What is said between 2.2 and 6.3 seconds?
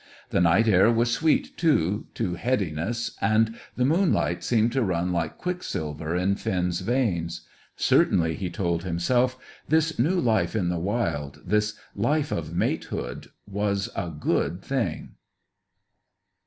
headiness, and the moonlight seemed to run like quicksilver